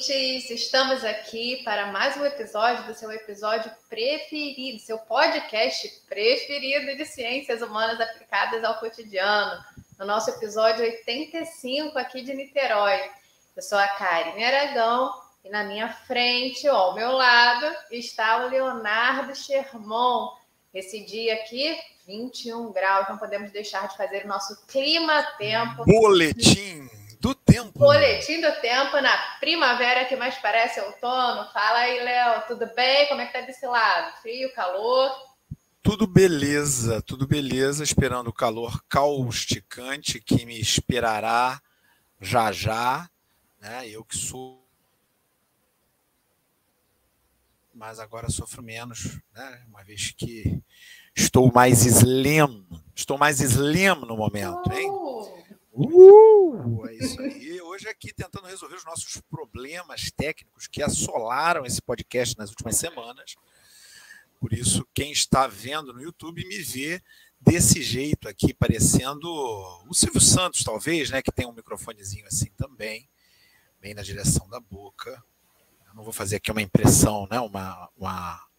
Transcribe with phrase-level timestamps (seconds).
[0.00, 0.50] ouvintes!
[0.50, 7.60] Estamos aqui para mais um episódio do seu episódio preferido, seu podcast preferido de ciências
[7.60, 9.62] humanas aplicadas ao cotidiano,
[9.98, 12.98] no nosso episódio 85 aqui de Niterói.
[13.54, 15.12] Eu sou a Karine Aragão
[15.44, 20.30] e na minha frente, ó, ao meu lado, está o Leonardo Sherman.
[20.72, 25.84] Esse dia aqui, 21 graus, não podemos deixar de fazer o nosso clima-tempo.
[25.84, 26.99] Boletim
[27.52, 27.78] tempo.
[27.78, 31.50] Boletim do tempo na primavera que mais parece outono.
[31.52, 33.08] Fala aí, Léo, tudo bem?
[33.08, 34.20] Como é que tá desse lado?
[34.20, 35.10] Frio, calor?
[35.82, 41.60] Tudo beleza, tudo beleza, esperando o calor causticante que me esperará
[42.20, 43.08] já já,
[43.60, 43.88] né?
[43.88, 44.60] Eu que sou
[47.80, 49.62] mas agora sofro menos, né?
[49.66, 50.62] Uma vez que
[51.16, 54.99] estou mais slim, estou mais slim no momento, hein?
[55.72, 56.86] Uh!
[56.88, 57.60] É isso aí.
[57.62, 63.36] Hoje aqui tentando resolver os nossos problemas técnicos que assolaram esse podcast nas últimas semanas.
[64.40, 67.02] Por isso, quem está vendo no YouTube me vê
[67.40, 69.28] desse jeito aqui, parecendo
[69.86, 71.22] o Silvio Santos, talvez, né?
[71.22, 73.08] Que tem um microfonezinho assim também,
[73.80, 75.22] bem na direção da boca.
[75.88, 77.38] Eu não vou fazer aqui uma impressão, né?
[77.40, 78.49] Uma, uma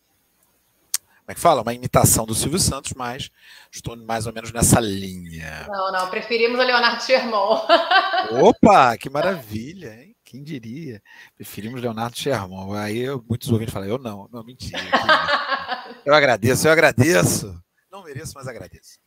[1.21, 1.61] como é que fala?
[1.61, 3.29] Uma imitação do Silvio Santos, mas
[3.71, 5.67] estou mais ou menos nessa linha.
[5.69, 7.61] Não, não, preferimos o Leonardo Sherman.
[8.41, 10.15] Opa, que maravilha, hein?
[10.25, 11.01] Quem diria?
[11.35, 12.75] Preferimos Leonardo Sherman.
[12.77, 14.79] Aí eu, muitos ouvintes falam, eu não, não, mentira.
[16.05, 17.61] eu agradeço, eu agradeço.
[17.91, 18.99] Não mereço, mas agradeço.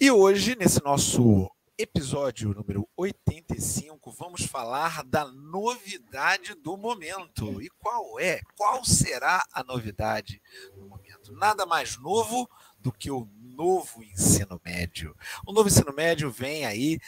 [0.00, 1.50] E hoje, nesse nosso
[1.80, 7.62] episódio número 85, vamos falar da novidade do momento.
[7.62, 8.40] E qual é?
[8.56, 10.42] Qual será a novidade
[10.74, 11.32] do momento?
[11.32, 12.50] Nada mais novo
[12.80, 15.16] do que o novo ensino médio.
[15.46, 16.98] O novo ensino médio vem aí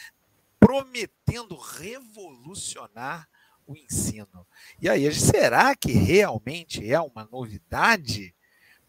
[0.57, 3.27] prometendo revolucionar
[3.67, 4.47] o ensino.
[4.81, 8.33] E aí, será que realmente é uma novidade?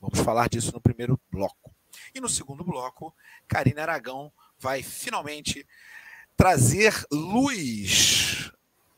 [0.01, 1.75] Vamos falar disso no primeiro bloco.
[2.15, 3.13] E no segundo bloco,
[3.49, 4.33] Karina Aragão
[4.63, 5.67] vai finalmente
[6.37, 8.51] trazer luz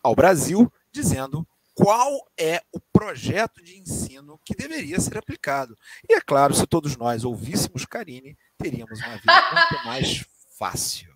[0.02, 5.76] ao Brasil, dizendo qual é o projeto de ensino que deveria ser aplicado.
[6.08, 10.24] E é claro, se todos nós ouvíssemos Karine, teríamos uma vida muito mais
[10.56, 11.12] fácil.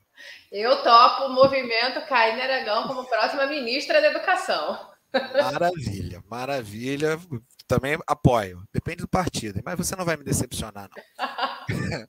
[0.51, 4.89] Eu topo o movimento Karine Aragão como próxima ministra da Educação.
[5.13, 7.21] Maravilha, maravilha.
[7.67, 8.63] Também apoio.
[8.73, 12.09] Depende do partido, mas você não vai me decepcionar, não.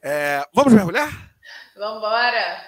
[0.00, 1.10] É, vamos mergulhar?
[1.78, 2.60] Vamos embora!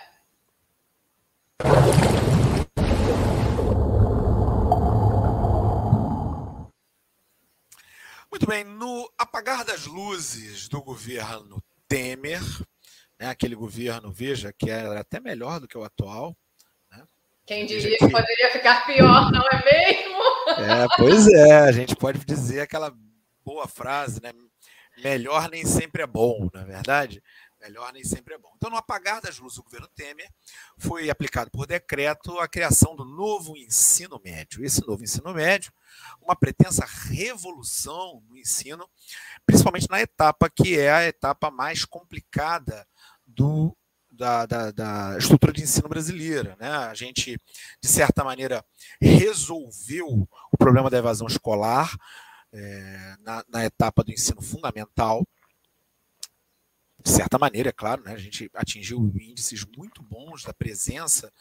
[8.31, 12.41] Muito bem, no apagar das luzes do governo Temer,
[13.19, 16.37] né, aquele governo, veja, que era até melhor do que o atual.
[16.93, 17.03] Né?
[17.45, 20.21] Quem diria que poderia ficar pior, não é mesmo?
[20.51, 22.95] É, pois é, a gente pode dizer aquela
[23.45, 24.31] boa frase, né?
[25.03, 27.23] Melhor nem sempre é bom, na é verdade?
[27.61, 28.53] Melhor nem sempre é bom.
[28.57, 30.29] Então, no apagar das luzes do governo Temer,
[30.79, 34.65] foi aplicado por decreto a criação do novo ensino médio.
[34.65, 35.73] Esse novo ensino médio,
[36.23, 38.89] uma pretensa revolução no ensino,
[39.45, 42.87] principalmente na etapa que é a etapa mais complicada
[43.27, 43.77] do
[44.11, 46.57] da, da, da, estrutura de ensino brasileira.
[46.61, 46.69] Né?
[46.69, 47.39] A gente,
[47.81, 48.63] de certa maneira,
[49.01, 51.97] resolveu o problema da evasão escolar
[52.53, 55.27] é, na, na etapa do ensino fundamental
[57.03, 61.33] de certa maneira, é claro, né, a gente atingiu índices muito bons da presença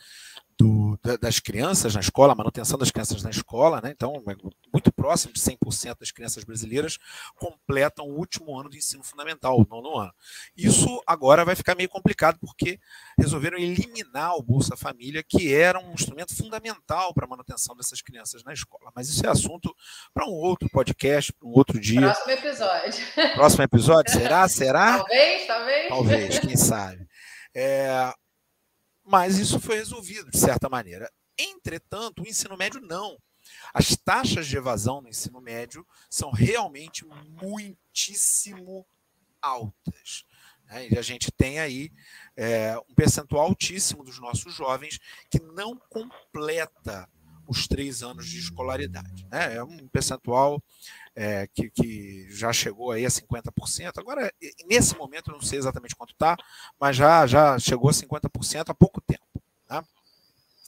[0.59, 3.91] do, das crianças na escola, a manutenção das crianças na escola, né?
[3.91, 4.35] então, é
[4.73, 6.97] muito próximo de 100% das crianças brasileiras
[7.37, 10.13] completam o último ano de ensino fundamental, o nono ano.
[10.57, 12.77] Isso agora vai ficar meio complicado, porque
[13.17, 18.43] resolveram eliminar o Bolsa Família, que era um instrumento fundamental para a manutenção dessas crianças
[18.43, 18.91] na escola.
[18.93, 19.73] Mas isso é assunto
[20.13, 22.01] para um outro podcast, para um outro dia.
[22.01, 23.05] Próximo episódio.
[23.33, 24.47] Próximo episódio, será?
[24.49, 24.97] Será?
[25.07, 25.87] Talvez, talvez.
[25.87, 27.07] Talvez, quem sabe.
[27.55, 28.13] É,
[29.09, 31.11] mas isso foi resolvido de certa maneira.
[31.35, 33.17] Entretanto, o ensino médio não.
[33.73, 37.03] As taxas de evasão no ensino médio são realmente
[37.41, 38.85] muitíssimo
[39.41, 40.25] altas.
[40.65, 40.89] Né?
[40.89, 41.91] E a gente tem aí
[42.37, 44.99] é, um percentual altíssimo dos nossos jovens
[45.31, 47.09] que não completa
[47.47, 49.25] os três anos de escolaridade.
[49.31, 49.55] Né?
[49.55, 50.61] É um percentual
[51.21, 53.97] é, que, que, já chegou aí a 50%.
[53.97, 54.33] Agora,
[54.65, 56.37] nesse momento, não sei exatamente quanto está,
[56.79, 59.21] mas já, já chegou a 50% há pouco tempo.
[59.67, 59.83] Tá?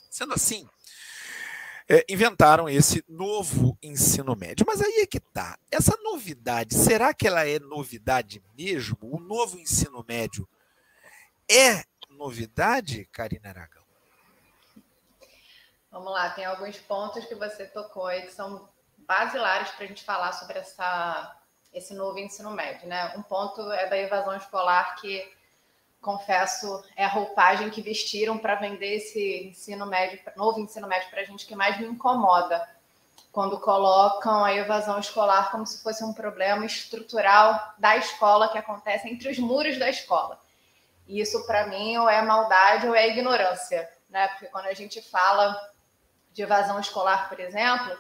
[0.10, 0.68] Sendo assim,
[1.90, 4.66] é, inventaram esse novo ensino médio.
[4.68, 5.58] Mas aí é que está.
[5.72, 8.98] Essa novidade, será que ela é novidade mesmo?
[9.04, 10.46] O novo ensino médio
[11.50, 13.86] é novidade, Karina Aragão?
[15.90, 18.70] Vamos lá, tem alguns pontos que você tocou aí que são
[19.12, 21.36] basilares para a gente falar sobre essa,
[21.74, 23.14] esse novo ensino médio, né?
[23.18, 25.30] Um ponto é da evasão escolar que
[26.00, 31.22] confesso é a roupagem que vestiram para vender esse ensino médio, novo ensino médio para
[31.22, 32.66] a gente que mais me incomoda
[33.34, 39.10] quando colocam a evasão escolar como se fosse um problema estrutural da escola que acontece
[39.10, 40.40] entre os muros da escola.
[41.06, 44.30] E isso para mim ou é maldade ou é ignorância, né?
[44.30, 45.70] Porque quando a gente fala
[46.32, 47.98] de evasão escolar, por exemplo,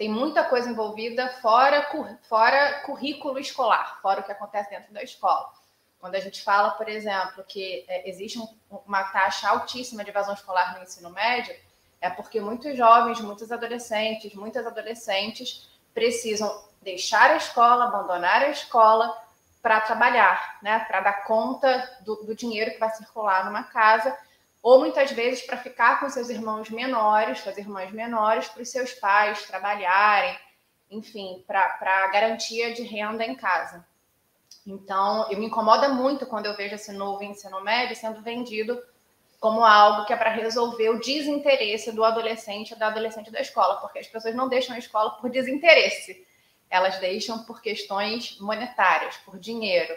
[0.00, 1.86] tem muita coisa envolvida fora,
[2.26, 5.52] fora currículo escolar, fora o que acontece dentro da escola.
[5.98, 8.48] Quando a gente fala, por exemplo, que é, existe um,
[8.86, 11.54] uma taxa altíssima de evasão escolar no ensino médio,
[12.00, 19.14] é porque muitos jovens, muitos adolescentes, muitas adolescentes precisam deixar a escola, abandonar a escola
[19.60, 20.78] para trabalhar, né?
[20.88, 24.16] para dar conta do, do dinheiro que vai circular numa casa
[24.62, 28.92] ou muitas vezes para ficar com seus irmãos menores, suas irmãs menores, para os seus
[28.92, 30.36] pais trabalharem,
[30.90, 33.86] enfim, para garantia de renda em casa.
[34.66, 38.80] Então, eu me incomoda muito quando eu vejo esse novo ensino médio sendo vendido
[39.38, 43.98] como algo que é para resolver o desinteresse do adolescente da adolescente da escola, porque
[43.98, 46.26] as pessoas não deixam a escola por desinteresse,
[46.68, 49.94] elas deixam por questões monetárias, por dinheiro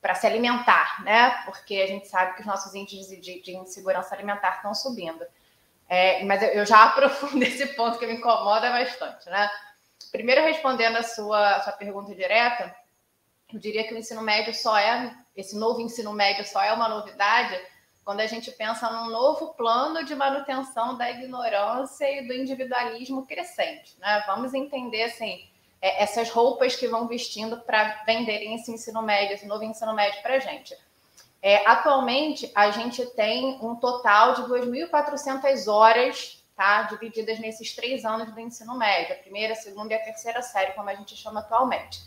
[0.00, 1.42] para se alimentar, né?
[1.44, 5.24] Porque a gente sabe que os nossos índices de, de insegurança alimentar estão subindo.
[5.88, 9.50] É, mas eu, já aprofundo esse ponto que me incomoda bastante, né?
[10.10, 12.74] Primeiro, respondendo a sua, a sua pergunta direta,
[13.52, 16.88] eu diria que o ensino médio só é, esse novo ensino médio só é uma
[16.88, 17.60] novidade
[18.04, 23.96] quando a gente pensa num novo plano de manutenção da ignorância e do individualismo crescente,
[23.98, 24.24] né?
[24.26, 25.44] Vamos entender, assim,
[25.82, 30.20] é, essas roupas que vão vestindo para venderem esse ensino médio, esse novo ensino médio
[30.22, 30.76] para a gente.
[31.42, 36.82] É, atualmente, a gente tem um total de 2.400 horas, tá?
[36.82, 40.72] Divididas nesses três anos do ensino médio, a primeira, a segunda e a terceira série,
[40.72, 42.02] como a gente chama atualmente.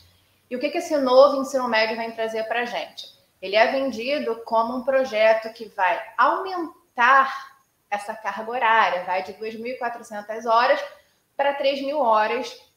[0.49, 3.11] E o que, que esse novo ensino médio vem trazer para a gente?
[3.41, 7.57] Ele é vendido como um projeto que vai aumentar
[7.89, 10.79] essa carga horária, vai de 2.400 horas
[11.35, 12.72] para 3.000 horas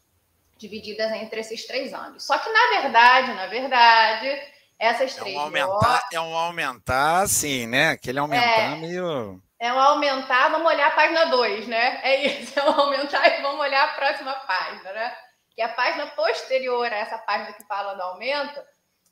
[0.57, 2.25] divididas entre esses três anos.
[2.25, 4.43] Só que, na verdade, na verdade,
[4.79, 6.05] essas é três um aumentar, horas...
[6.13, 7.91] É um aumentar, assim, né?
[7.91, 9.43] Aquele aumentar é, meio...
[9.59, 12.01] É um aumentar, vamos olhar a página 2, né?
[12.03, 15.17] É isso, é um aumentar e vamos olhar a próxima página, né?
[15.55, 18.61] Que a página posterior a essa página que fala do aumento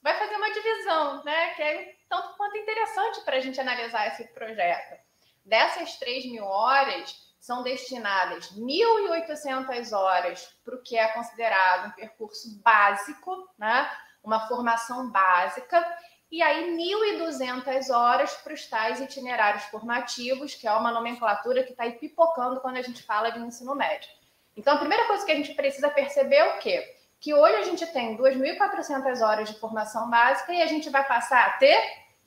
[0.03, 1.55] vai fazer uma divisão, né?
[1.55, 5.01] Que é tanto quanto interessante para a gente analisar esse projeto.
[5.47, 12.59] Dessas 3 mil horas, são destinadas 1.800 horas para o que é considerado um percurso
[12.63, 13.87] básico, né?
[14.23, 15.87] uma formação básica,
[16.33, 21.83] e aí 1.200 horas para os tais itinerários formativos, que é uma nomenclatura que está
[21.83, 24.09] aí pipocando quando a gente fala de ensino médio.
[24.57, 26.97] Então, a primeira coisa que a gente precisa perceber é o quê?
[27.21, 31.45] Que hoje a gente tem 2.400 horas de formação básica e a gente vai passar
[31.45, 31.79] a ter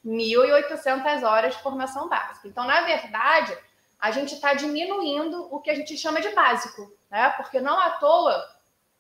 [0.05, 2.47] 1.800 horas de formação básica.
[2.47, 3.57] Então, na verdade,
[3.99, 7.30] a gente está diminuindo o que a gente chama de básico, né?
[7.31, 8.57] Porque não à toa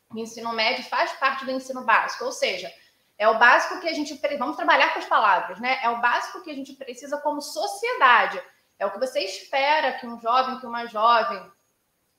[0.09, 2.73] o ensino médio faz parte do ensino básico, ou seja,
[3.17, 5.79] é o básico que a gente vamos trabalhar com as palavras, né?
[5.83, 8.41] É o básico que a gente precisa como sociedade.
[8.79, 11.51] É o que você espera que um jovem, que uma jovem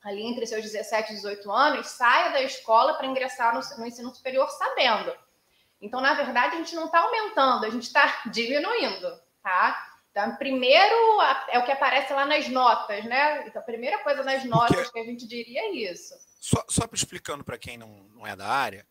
[0.03, 4.13] ali entre seus 17 e 18 anos saia da escola para ingressar no, no ensino
[4.13, 5.13] superior sabendo.
[5.81, 9.88] Então, na verdade, a gente não está aumentando, a gente está diminuindo, tá?
[10.11, 10.95] Então, primeiro
[11.49, 13.47] é o que aparece lá nas notas, né?
[13.47, 14.91] Então, a primeira coisa nas notas Porque...
[14.91, 16.13] que a gente diria é isso.
[16.39, 18.87] Só, só explicando para quem não, não é da área,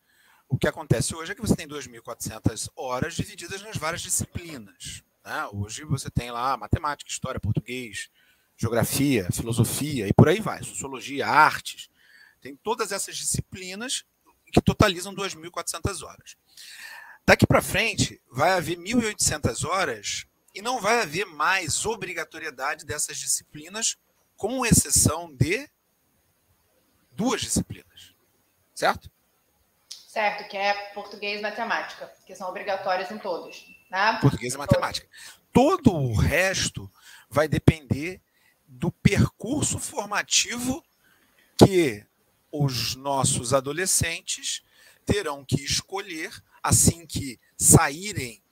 [0.47, 5.03] o que acontece hoje é que você tem 2.400 horas divididas nas várias disciplinas.
[5.23, 5.47] Né?
[5.53, 8.09] Hoje você tem lá matemática, história, português,
[8.57, 11.89] geografia, filosofia e por aí vai, sociologia, artes.
[12.41, 14.05] Tem todas essas disciplinas
[14.51, 16.35] que totalizam 2.400 horas.
[17.25, 20.25] Daqui para frente, vai haver 1.800 horas
[20.59, 23.95] e não vai haver mais obrigatoriedade dessas disciplinas,
[24.35, 25.69] com exceção de
[27.11, 28.13] duas disciplinas.
[28.75, 29.09] Certo?
[29.89, 33.65] Certo, que é português e matemática, que são obrigatórias em todos.
[33.89, 34.17] Né?
[34.19, 35.07] Português e matemática.
[35.53, 36.91] Todo o resto
[37.29, 38.21] vai depender
[38.67, 40.83] do percurso formativo
[41.57, 42.05] que
[42.51, 44.61] os nossos adolescentes
[45.05, 48.43] terão que escolher assim que saírem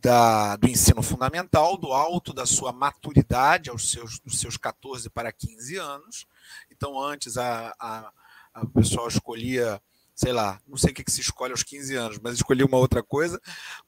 [0.00, 5.32] da, do ensino fundamental, do alto da sua maturidade, aos seus, dos seus 14 para
[5.32, 6.26] 15 anos.
[6.70, 8.12] Então, antes a, a,
[8.54, 9.80] a pessoal escolhia,
[10.14, 12.78] sei lá, não sei o que, que se escolhe aos 15 anos, mas escolhia uma
[12.78, 13.40] outra coisa.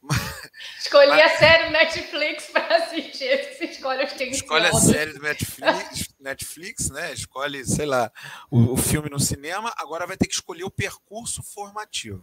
[0.79, 4.77] Escolhia a série do Netflix para assistir, que se escolhe aos 15 Escolhe anos.
[4.77, 7.13] a série do Netflix, Netflix, né?
[7.13, 8.13] Escolhe, sei lá,
[8.51, 12.23] o, o filme no cinema, agora vai ter que escolher o percurso formativo.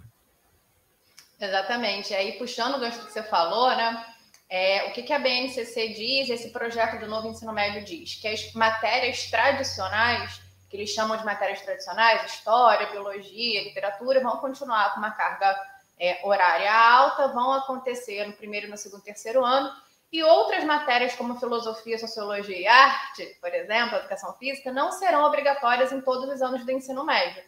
[1.39, 2.13] Exatamente.
[2.13, 4.05] Aí, puxando o gancho que você falou, né?
[4.49, 8.15] É, o que, que a BNCC diz, esse projeto do novo ensino médio diz?
[8.15, 14.93] Que as matérias tradicionais, que eles chamam de matérias tradicionais, história, biologia, literatura, vão continuar
[14.93, 15.55] com uma carga
[15.99, 19.71] é, horária alta, vão acontecer no primeiro, no segundo, terceiro ano,
[20.11, 25.91] e outras matérias como filosofia, sociologia e arte, por exemplo, educação física, não serão obrigatórias
[25.91, 27.43] em todos os anos do ensino médio.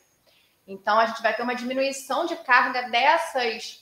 [0.68, 3.81] Então, a gente vai ter uma diminuição de carga dessas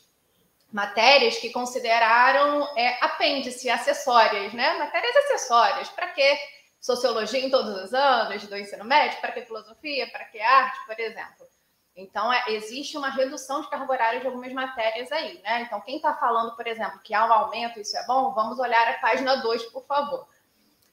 [0.71, 4.77] matérias que consideraram é, apêndice, acessórias, né?
[4.77, 5.89] Matérias acessórias.
[5.89, 6.37] Para que
[6.79, 9.19] sociologia em todos os anos do ensino médio?
[9.19, 10.09] Para que filosofia?
[10.11, 11.47] Para que arte, por exemplo?
[11.95, 15.63] Então, é, existe uma redução de carga horária de algumas matérias aí, né?
[15.63, 18.87] Então, quem está falando, por exemplo, que há um aumento, isso é bom, vamos olhar
[18.87, 20.27] a página 2, por favor.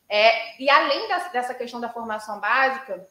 [0.08, 3.06] É, e além dessa questão da formação básica,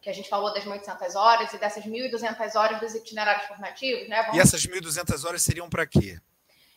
[0.00, 4.22] que a gente falou das 1.800 horas e dessas 1.200 horas dos itinerários formativos, né?
[4.22, 4.36] Vamos...
[4.36, 6.18] E essas 1.200 horas seriam para quê?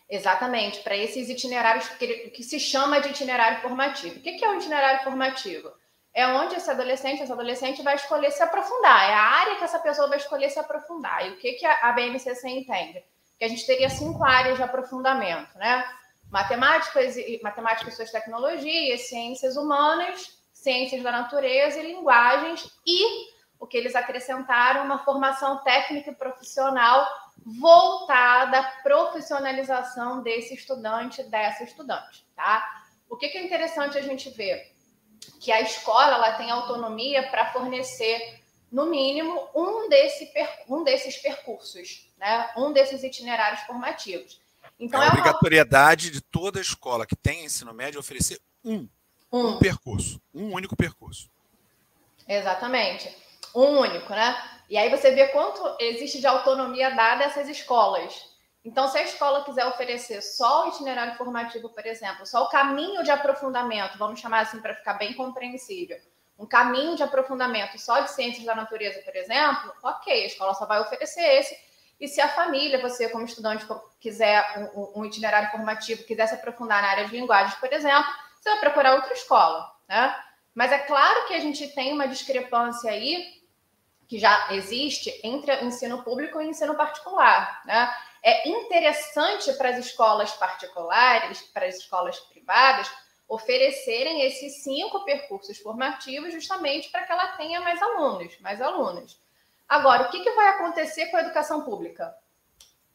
[0.09, 4.17] Exatamente, para esses itinerários que, que, se chama de itinerário formativo.
[4.17, 5.71] O que, que é o itinerário formativo?
[6.13, 9.79] É onde esse adolescente, essa adolescente vai escolher se aprofundar, é a área que essa
[9.79, 11.25] pessoa vai escolher se aprofundar.
[11.25, 13.03] E o que, que a BNCC entende?
[13.39, 15.83] Que a gente teria cinco áreas de aprofundamento, né?
[16.29, 23.67] Matemáticas e, matemática e suas tecnologias, ciências humanas, ciências da natureza e linguagens, e o
[23.67, 27.05] que eles acrescentaram, uma formação técnica e profissional
[27.45, 32.81] voltada à profissionalização desse estudante, dessa estudante, tá?
[33.09, 34.73] O que, é interessante a gente ver?
[35.41, 38.41] Que a escola ela tem autonomia para fornecer,
[38.71, 40.31] no mínimo, um, desse,
[40.67, 42.51] um desses percursos, né?
[42.57, 44.41] um desses itinerários formativos.
[44.79, 46.13] Então, é a obrigatoriedade uma...
[46.13, 48.87] de toda escola que tem ensino médio oferecer um
[49.33, 49.47] um.
[49.47, 51.29] um percurso, um único percurso.
[52.27, 53.13] Exatamente.
[53.55, 54.37] Um único, né?
[54.69, 58.31] E aí você vê quanto existe de autonomia dada a essas escolas.
[58.63, 63.03] Então, se a escola quiser oferecer só o itinerário formativo, por exemplo, só o caminho
[63.03, 65.97] de aprofundamento, vamos chamar assim para ficar bem compreensível,
[66.39, 70.65] um caminho de aprofundamento só de ciências da natureza, por exemplo, ok, a escola só
[70.65, 71.57] vai oferecer esse.
[71.99, 73.65] E se a família, você como estudante,
[73.99, 78.11] quiser um, um itinerário formativo, quiser se aprofundar na área de linguagens, por exemplo,
[78.43, 80.21] você vai procurar outra escola, né?
[80.53, 83.41] Mas é claro que a gente tem uma discrepância aí
[84.07, 87.91] que já existe entre o ensino público e o ensino particular, né?
[88.21, 92.91] É interessante para as escolas particulares, para as escolas privadas,
[93.27, 99.19] oferecerem esses cinco percursos formativos justamente para que ela tenha mais alunos, mais alunos.
[99.67, 102.13] Agora, o que, que vai acontecer com a educação pública?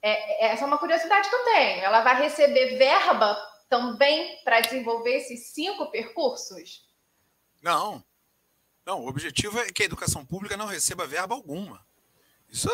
[0.01, 1.83] É, essa é uma curiosidade que eu tenho.
[1.83, 3.37] Ela vai receber verba
[3.69, 6.87] também para desenvolver esses cinco percursos?
[7.63, 8.03] Não.
[8.87, 11.87] Não, o objetivo é que a educação pública não receba verba alguma.
[12.51, 12.71] Isso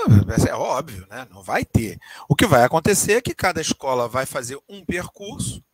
[0.48, 1.26] é óbvio, né?
[1.30, 1.98] Não vai ter.
[2.28, 5.64] O que vai acontecer é que cada escola vai fazer um percurso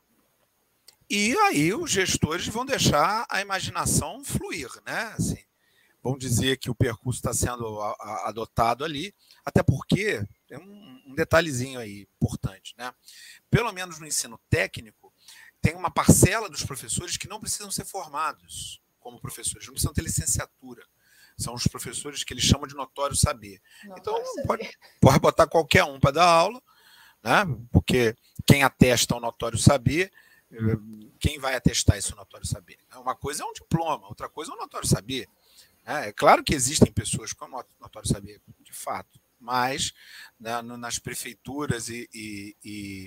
[1.10, 5.12] e aí os gestores vão deixar a imaginação fluir, né?
[5.18, 5.42] Assim,
[6.00, 7.82] vão dizer que o percurso está sendo
[8.24, 9.12] adotado ali,
[9.44, 12.94] até porque tem um, detalhezinho aí importante, né?
[13.50, 14.99] Pelo menos no ensino técnico,
[15.60, 20.02] tem uma parcela dos professores que não precisam ser formados como professores, não precisam ter
[20.02, 20.84] licenciatura.
[21.36, 23.60] São os professores que eles chamam de notório saber.
[23.96, 26.62] então, Pode, pode botar qualquer um para dar aula,
[27.22, 27.44] né?
[27.72, 28.14] porque
[28.46, 30.12] quem atesta o notório saber,
[31.18, 32.78] quem vai atestar esse notório saber?
[32.96, 35.28] Uma coisa é um diploma, outra coisa é um notório saber.
[35.86, 36.08] Né?
[36.08, 39.92] É claro que existem pessoas com notório saber, de fato, mas
[40.38, 43.06] né, nas prefeituras e, e, e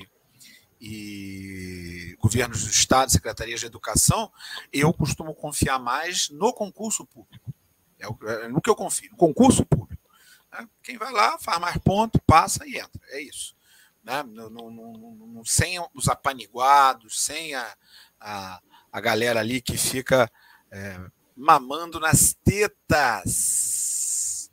[0.85, 4.29] e governos do Estado, secretarias de educação,
[4.71, 7.53] eu costumo confiar mais no concurso público.
[7.97, 8.05] É,
[8.43, 10.03] é no que eu confio, no concurso público.
[10.51, 10.67] Né?
[10.83, 13.01] Quem vai lá, faz mais ponto, passa e entra.
[13.11, 13.55] É isso.
[14.03, 14.23] Né?
[14.23, 17.77] No, no, no, sem os apaniguados, sem a,
[18.19, 18.61] a,
[18.91, 20.29] a galera ali que fica
[20.69, 20.99] é,
[21.33, 24.51] mamando nas tetas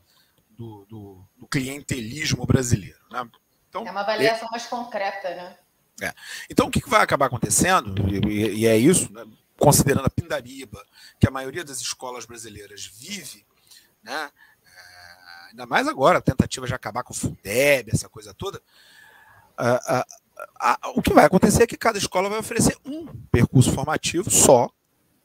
[0.48, 3.00] do, do, do clientelismo brasileiro.
[3.10, 3.28] Né?
[3.68, 5.58] Então, é uma avaliação é, mais concreta, né?
[6.00, 6.12] É.
[6.48, 9.24] Então, o que vai acabar acontecendo, e, e é isso, né,
[9.58, 10.84] considerando a pindariba
[11.18, 13.44] que a maioria das escolas brasileiras vive,
[14.02, 14.30] né,
[14.64, 18.62] é, ainda mais agora, a tentativa de acabar com o Fundeb, essa coisa toda,
[19.56, 20.06] a, a,
[20.58, 24.70] a, o que vai acontecer é que cada escola vai oferecer um percurso formativo só,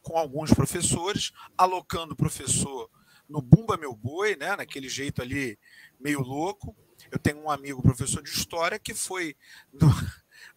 [0.01, 2.89] com alguns professores, alocando o professor
[3.27, 5.57] no Bumba Meu Boi, né, naquele jeito ali
[5.99, 6.75] meio louco,
[7.11, 9.35] Eu tenho um amigo, professor de história, que foi.
[9.71, 9.87] Do,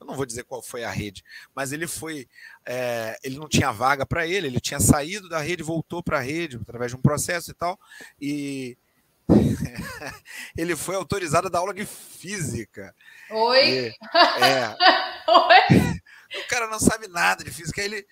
[0.01, 2.29] eu não vou dizer qual foi a rede, mas ele foi.
[2.67, 6.23] É, ele não tinha vaga para ele, ele tinha saído da rede, voltou para a
[6.23, 7.79] rede através de um processo e tal.
[8.21, 8.79] E
[10.57, 12.95] ele foi autorizado a dar aula de física.
[13.31, 13.69] Oi?
[13.69, 13.87] E,
[14.43, 14.77] é,
[15.29, 16.01] Oi?
[16.43, 17.81] O cara não sabe nada de física.
[17.83, 18.07] Ele,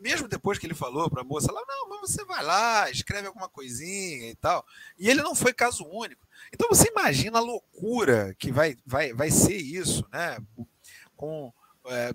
[0.00, 3.26] mesmo depois que ele falou para a moça lá, não, mas você vai lá, escreve
[3.26, 4.64] alguma coisinha e tal.
[4.98, 6.26] E ele não foi caso único.
[6.52, 10.38] Então você imagina a loucura que vai, vai, vai ser isso, né?
[11.22, 11.52] Com,
[11.86, 12.12] é,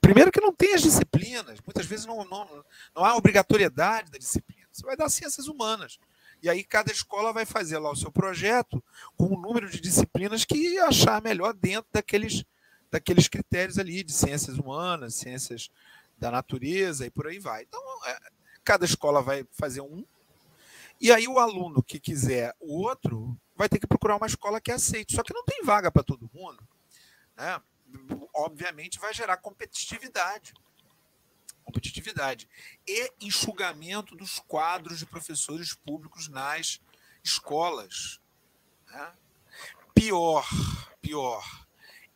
[0.00, 4.66] primeiro que não tem as disciplinas, muitas vezes não, não, não há obrigatoriedade da disciplina.
[4.72, 5.96] Você vai dar ciências humanas.
[6.42, 8.82] E aí cada escola vai fazer lá o seu projeto
[9.16, 12.44] com o número de disciplinas que achar melhor dentro daqueles,
[12.90, 15.70] daqueles critérios ali de ciências humanas, ciências
[16.16, 17.62] da natureza e por aí vai.
[17.62, 18.18] Então, é,
[18.64, 20.04] cada escola vai fazer um,
[21.00, 24.72] e aí o aluno que quiser o outro vai ter que procurar uma escola que
[24.72, 25.14] aceite.
[25.14, 26.58] Só que não tem vaga para todo mundo.
[27.36, 27.60] Né?
[28.34, 30.52] Obviamente vai gerar competitividade
[31.68, 32.48] competitividade
[32.86, 36.80] e enxugamento dos quadros de professores públicos nas
[37.22, 38.18] escolas.
[38.90, 39.12] Né?
[39.94, 40.48] Pior,
[41.02, 41.66] pior,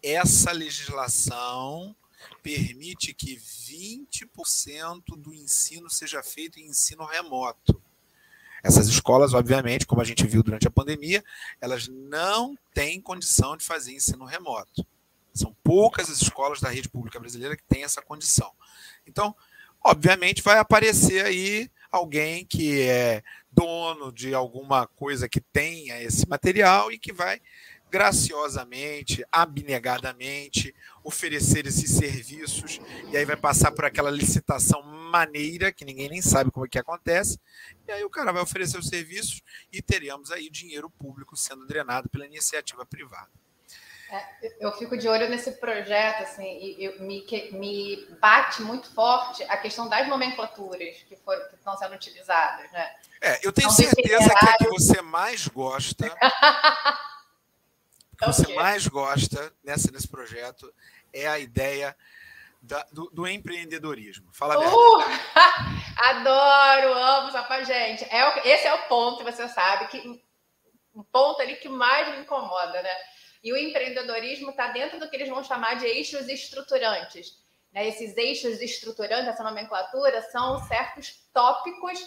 [0.03, 1.95] essa legislação
[2.43, 7.81] permite que 20% do ensino seja feito em ensino remoto.
[8.63, 11.23] Essas escolas, obviamente, como a gente viu durante a pandemia,
[11.61, 14.87] elas não têm condição de fazer ensino remoto.
[15.35, 18.53] São poucas as escolas da rede pública brasileira que têm essa condição.
[19.07, 19.35] Então,
[19.83, 26.91] obviamente, vai aparecer aí alguém que é dono de alguma coisa que tenha esse material
[26.91, 27.41] e que vai
[27.93, 30.75] graciosamente, abnegadamente
[31.05, 36.51] oferecer esses serviços e aí vai passar por aquela licitação maneira que ninguém nem sabe
[36.51, 37.39] como é que acontece
[37.87, 42.09] e aí o cara vai oferecer os serviços e teremos aí dinheiro público sendo drenado
[42.09, 43.29] pela iniciativa privada.
[44.13, 49.43] É, eu fico de olho nesse projeto, assim, e, e me, me bate muito forte
[49.45, 52.95] a questão das nomenclaturas que, foram, que estão sendo utilizadas, né?
[53.23, 56.11] É, eu tenho então, certeza que a que você mais gosta,
[58.19, 60.71] que você mais gosta nessa, nesse projeto
[61.11, 61.97] é a ideia
[62.61, 64.29] da, do, do, empreendedorismo.
[64.31, 65.01] Fala uh,
[65.97, 68.05] Adoro, amo essa gente.
[68.05, 70.23] É, esse é o ponto, você sabe, que
[70.95, 72.95] um ponto ali que mais me incomoda, né?
[73.43, 77.39] E o empreendedorismo está dentro do que eles vão chamar de eixos estruturantes.
[77.73, 77.89] Né?
[77.89, 81.99] Esses eixos estruturantes, essa nomenclatura, são certos tópicos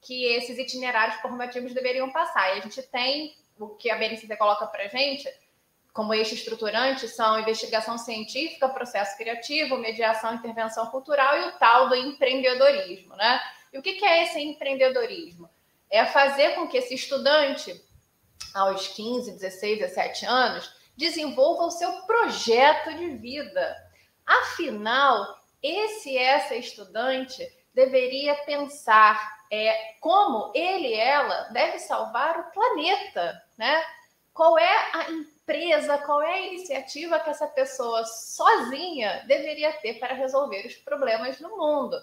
[0.00, 2.54] que esses itinerários formativos deveriam passar.
[2.54, 5.28] E a gente tem o que a BNCC coloca para a gente
[5.94, 11.94] como eixo estruturante são investigação científica, processo criativo, mediação, intervenção cultural e o tal do
[11.94, 13.40] empreendedorismo, né?
[13.72, 15.48] E o que é esse empreendedorismo?
[15.88, 17.80] É fazer com que esse estudante,
[18.52, 23.76] aos 15, 16, 17 anos, desenvolva o seu projeto de vida.
[24.26, 33.42] Afinal, esse essa estudante deveria pensar é, como ele e ela deve salvar o planeta,
[33.56, 33.84] né?
[34.32, 40.14] Qual é a empresa, qual é a iniciativa que essa pessoa sozinha deveria ter para
[40.14, 41.96] resolver os problemas no mundo,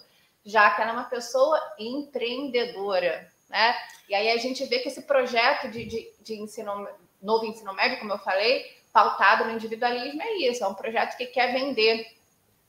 [0.45, 3.75] já que ela é uma pessoa empreendedora, né?
[4.07, 6.87] E aí a gente vê que esse projeto de, de, de ensino,
[7.21, 11.25] novo ensino médio, como eu falei, pautado no individualismo é isso, é um projeto que
[11.27, 12.05] quer vender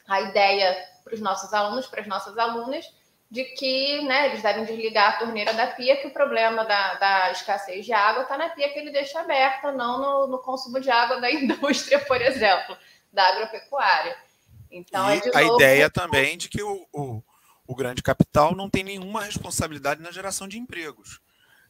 [0.07, 2.87] a ideia para os nossos alunos, para as nossas alunas,
[3.31, 7.33] de que né, eles devem desligar a torneira da pia, que o problema da, da
[7.33, 10.91] escassez de água está na pia que ele deixa aberta, não no, no, consumo de
[10.91, 12.77] água da indústria, por exemplo,
[13.11, 14.17] da agropecuária.
[14.71, 15.55] Então, é a novo...
[15.55, 17.23] ideia também de que o, o,
[17.67, 21.21] o grande capital não tem nenhuma responsabilidade na geração de empregos.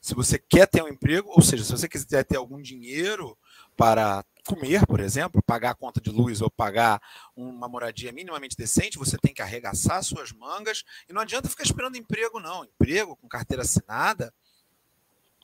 [0.01, 3.39] Se você quer ter um emprego, ou seja, se você quiser ter algum dinheiro
[3.77, 7.01] para comer, por exemplo, pagar a conta de luz ou pagar
[7.37, 11.97] uma moradia minimamente decente, você tem que arregaçar suas mangas e não adianta ficar esperando
[11.97, 12.65] emprego, não.
[12.65, 14.33] Emprego com carteira assinada,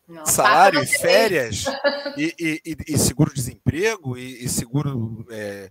[0.08, 1.64] não, salário e férias
[2.16, 2.34] e,
[2.64, 5.70] e, e seguro-desemprego e, e, seguro é,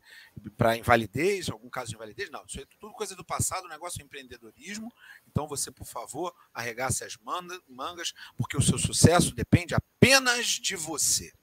[0.56, 2.46] para invalidez, algum caso de invalidez, não.
[2.46, 4.94] Isso é tudo coisa do passado, o negócio é empreendedorismo.
[5.28, 7.18] Então você, por favor, arregace as
[7.68, 11.34] mangas, porque o seu sucesso depende apenas de você.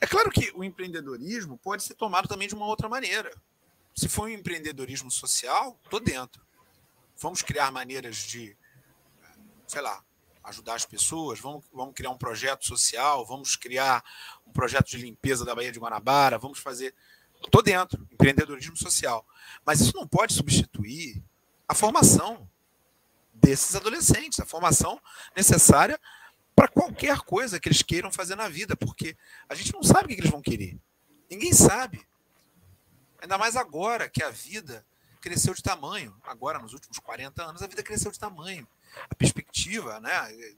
[0.00, 3.30] É claro que o empreendedorismo pode ser tomado também de uma outra maneira.
[3.94, 6.42] Se for um empreendedorismo social, estou dentro.
[7.18, 8.56] Vamos criar maneiras de,
[9.66, 10.02] sei lá,
[10.42, 14.02] ajudar as pessoas, vamos, vamos criar um projeto social, vamos criar
[14.46, 16.94] um projeto de limpeza da Baía de Guanabara, vamos fazer.
[17.44, 19.26] Estou dentro, empreendedorismo social.
[19.66, 21.22] Mas isso não pode substituir
[21.68, 22.48] a formação
[23.34, 25.00] desses adolescentes, a formação
[25.36, 26.00] necessária
[26.60, 29.16] para qualquer coisa que eles queiram fazer na vida, porque
[29.48, 30.78] a gente não sabe o que eles vão querer.
[31.30, 32.06] Ninguém sabe.
[33.18, 34.84] Ainda mais agora que a vida
[35.22, 36.14] cresceu de tamanho.
[36.22, 38.68] Agora, nos últimos 40 anos, a vida cresceu de tamanho.
[39.08, 40.10] A perspectiva né,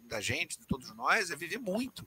[0.09, 2.05] da gente, de todos nós, é viver muito.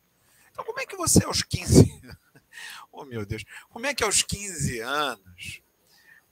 [0.51, 2.01] Então, como é que você, aos 15
[2.91, 5.61] oh meu Deus, como é que aos 15 anos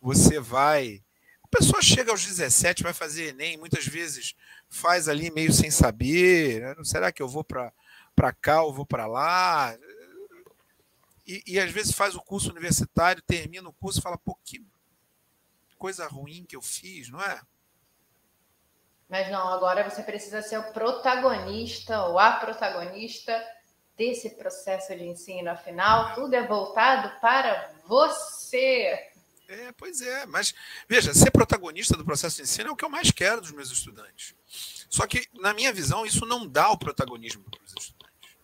[0.01, 1.01] você vai.
[1.41, 4.35] A pessoa chega aos 17, vai fazer Enem, muitas vezes
[4.73, 6.61] faz ali meio sem saber.
[6.61, 6.83] Né?
[6.83, 9.77] Será que eu vou para cá ou vou para lá?
[11.25, 14.65] E, e, às vezes faz o curso universitário, termina o curso e fala, pô, que
[15.77, 17.39] coisa ruim que eu fiz, não é?
[19.07, 23.41] Mas não, agora você precisa ser o protagonista ou a protagonista
[23.95, 25.49] desse processo de ensino.
[25.49, 29.12] Afinal, tudo é voltado para você.
[29.47, 30.53] É, pois é, mas
[30.87, 33.71] veja, ser protagonista do processo de ensino é o que eu mais quero dos meus
[33.71, 34.35] estudantes.
[34.89, 38.37] Só que, na minha visão, isso não dá o protagonismo para os estudantes.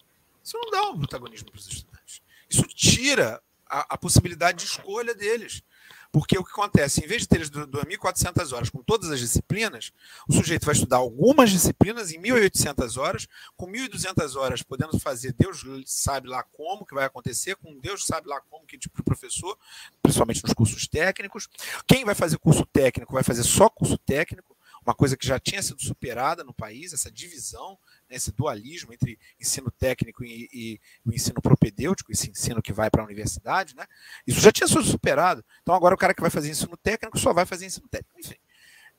[0.43, 2.21] Isso não dá o protagonismo para os estudantes.
[2.49, 5.63] Isso tira a, a possibilidade de escolha deles.
[6.12, 7.04] Porque o que acontece?
[7.04, 9.91] Em vez de ter 2.400 horas com todas as disciplinas,
[10.28, 15.63] o sujeito vai estudar algumas disciplinas em 1.800 horas, com 1.200 horas podendo fazer Deus
[15.86, 19.58] sabe lá como que vai acontecer, com Deus sabe lá como que tipo de professor,
[20.02, 21.48] principalmente nos cursos técnicos.
[21.86, 25.62] Quem vai fazer curso técnico vai fazer só curso técnico, uma coisa que já tinha
[25.62, 27.78] sido superada no país, essa divisão
[28.10, 32.89] né, esse dualismo entre ensino técnico e, e, o ensino propedêutico, esse ensino que vai
[32.89, 33.86] para a universidade, né?
[34.26, 35.45] Isso já tinha sido superado.
[35.62, 38.19] Então agora o cara que vai fazer ensino técnico só vai fazer ensino técnico.
[38.19, 38.38] Enfim,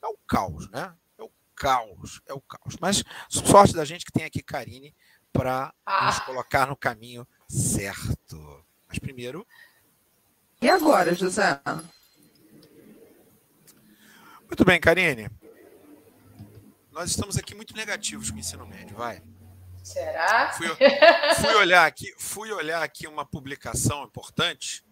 [0.02, 0.94] é o caos, né?
[1.18, 2.76] É o caos, é o caos.
[2.80, 4.94] Mas sorte da gente que tem aqui Karine
[5.32, 6.06] para ah.
[6.06, 8.64] nos colocar no caminho certo.
[8.88, 9.46] Mas primeiro.
[10.62, 11.60] E agora, José?
[14.46, 15.30] Muito bem, Karine
[16.92, 19.22] nós estamos aqui muito negativos com o ensino médio, vai.
[19.82, 20.52] Será?
[20.52, 20.66] Fui,
[21.40, 24.84] fui, olhar aqui, fui olhar aqui uma publicação importante,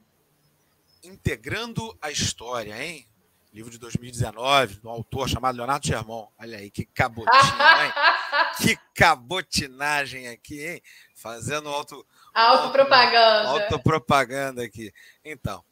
[1.02, 3.06] integrando a história, hein?
[3.52, 6.30] Livro de 2019, do autor chamado Leonardo Germão.
[6.38, 7.92] Olha aí, que cabotinha, hein?
[8.58, 10.82] que cabotinagem aqui, hein?
[11.14, 12.06] Fazendo auto.
[12.34, 13.48] Autopropaganda.
[13.48, 14.92] Autopropaganda aqui.
[15.24, 15.64] Então.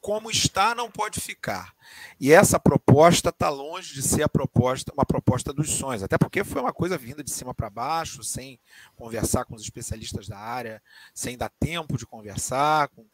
[0.00, 1.74] Como está, não pode ficar.
[2.18, 6.42] E essa proposta está longe de ser a proposta, uma proposta dos sonhos, até porque
[6.42, 8.58] foi uma coisa vinda de cima para baixo, sem
[8.96, 13.04] conversar com os especialistas da área, sem dar tempo de conversar, com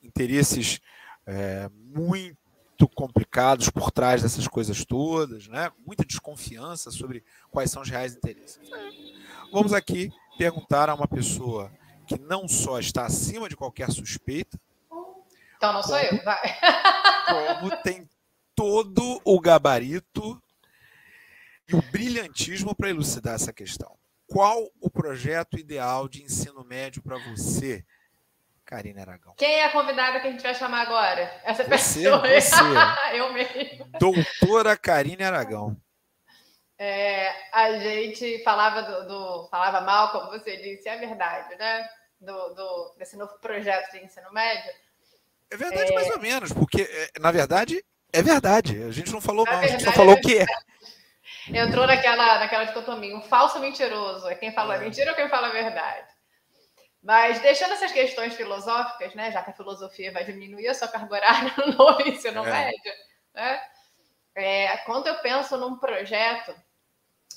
[0.00, 0.80] interesses
[1.26, 2.45] é, muito
[2.78, 5.72] muito complicados por trás dessas coisas todas, né?
[5.86, 8.60] muita desconfiança sobre quais são os reais interesses.
[9.50, 11.72] Vamos aqui perguntar a uma pessoa
[12.06, 14.60] que não só está acima de qualquer suspeita.
[15.56, 16.58] Então não sou eu, vai.
[17.60, 18.08] Como tem
[18.54, 20.40] todo o gabarito
[21.66, 23.96] e o brilhantismo para elucidar essa questão.
[24.26, 27.84] Qual o projeto ideal de ensino médio para você?
[28.66, 29.32] Karine Aragão.
[29.36, 31.40] Quem é a convidada que a gente vai chamar agora?
[31.44, 32.18] Essa você, pessoa.
[32.18, 32.54] Você.
[33.14, 33.88] Eu mesmo.
[34.00, 35.76] Doutora Karine Aragão.
[36.78, 41.88] É, a gente falava do, do, falava mal, como você disse, é verdade, né?
[42.20, 44.70] Do, do, desse novo projeto de ensino médio.
[45.50, 45.94] É verdade, é...
[45.94, 48.82] mais ou menos, porque, é, na verdade, é verdade.
[48.82, 50.46] A gente não falou na mal, verdade, a gente só falou o que é.
[51.48, 54.28] Entrou naquela, naquela dicotomia, um falso mentiroso.
[54.28, 54.80] É quem fala é.
[54.80, 56.15] mentira ou quem fala a verdade.
[57.06, 61.14] Mas deixando essas questões filosóficas, né, já que a filosofia vai diminuir a sua carga
[61.14, 62.50] horária no ensino é.
[62.50, 62.92] médio,
[63.32, 63.62] né,
[64.34, 66.52] é, quando eu penso num projeto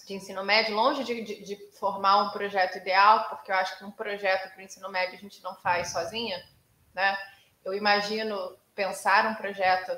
[0.07, 3.85] de ensino médio, longe de, de, de, formar um projeto ideal, porque eu acho que
[3.85, 6.43] um projeto para o ensino médio a gente não faz sozinha,
[6.91, 7.15] né,
[7.63, 9.95] eu imagino pensar um projeto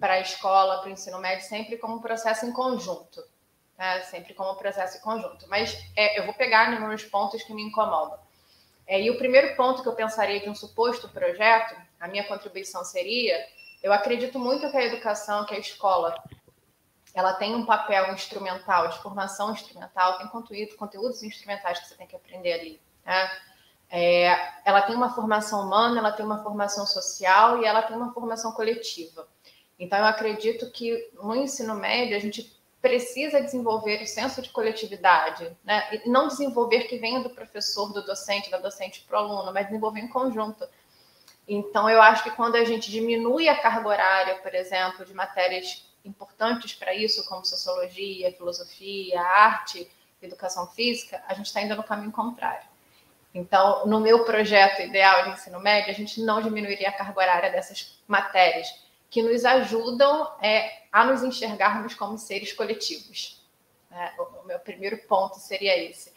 [0.00, 3.22] para a escola, para o ensino médio, sempre como um processo em conjunto,
[3.76, 5.46] né, sempre como um processo em conjunto.
[5.48, 8.18] Mas é, eu vou pegar nos pontos que me incomodam.
[8.86, 12.84] É, e o primeiro ponto que eu pensaria de um suposto projeto, a minha contribuição
[12.84, 13.36] seria,
[13.82, 16.14] eu acredito muito que a educação, que a escola,
[17.14, 22.06] ela tem um papel instrumental, de formação instrumental, tem conteúdo, conteúdos instrumentais que você tem
[22.06, 22.80] que aprender ali.
[23.04, 23.30] Né?
[23.90, 28.12] É, ela tem uma formação humana, ela tem uma formação social e ela tem uma
[28.12, 29.28] formação coletiva.
[29.78, 35.56] Então, eu acredito que no ensino médio a gente precisa desenvolver o senso de coletividade,
[35.62, 35.88] né?
[35.92, 39.66] E não desenvolver que venha do professor, do docente, da docente para o aluno, mas
[39.66, 40.68] desenvolver em conjunto.
[41.46, 45.86] Então, eu acho que quando a gente diminui a carga horária, por exemplo, de matérias
[46.04, 49.88] importantes para isso, como sociologia, filosofia, arte,
[50.20, 52.66] educação física, a gente está indo no caminho contrário.
[53.32, 57.50] Então, no meu projeto ideal de ensino médio, a gente não diminuiria a carga horária
[57.50, 58.68] dessas matérias
[59.12, 63.46] que nos ajudam é, a nos enxergarmos como seres coletivos.
[63.90, 66.10] É, o meu primeiro ponto seria esse.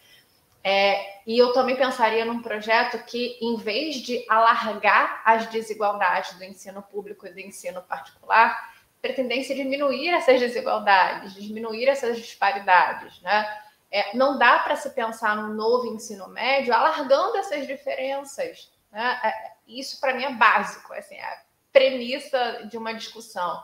[0.64, 6.44] É, e eu também pensaria num projeto que, em vez de alargar as desigualdades do
[6.46, 13.22] ensino público e do ensino particular, pretendesse diminuir essas desigualdades, diminuir essas disparidades.
[13.22, 13.62] Né?
[13.92, 18.72] É, não dá para se pensar num novo ensino médio alargando essas diferenças.
[18.90, 19.20] Né?
[19.22, 21.46] É, isso, para mim, é básico, assim, é
[21.76, 23.62] premissa de uma discussão.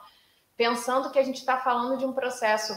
[0.58, 2.74] Pensando que a gente está falando de um processo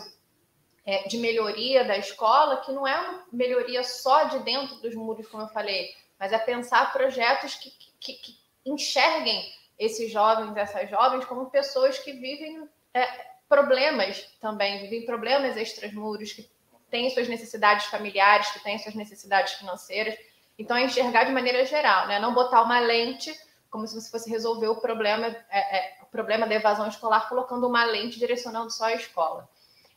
[0.87, 5.27] é, de melhoria da escola, que não é uma melhoria só de dentro dos muros,
[5.27, 11.25] como eu falei, mas é pensar projetos que, que, que enxerguem esses jovens, essas jovens,
[11.25, 13.05] como pessoas que vivem é,
[13.49, 16.49] problemas também, vivem problemas extras-muros, que
[16.89, 20.17] têm suas necessidades familiares, que têm suas necessidades financeiras.
[20.57, 22.21] Então, é enxergar de maneira geral, né?
[22.21, 23.37] não botar uma lente
[23.75, 27.67] como se você fosse resolver o problema, é, é, o problema da evasão escolar colocando
[27.67, 29.49] uma lente direcionando só a escola.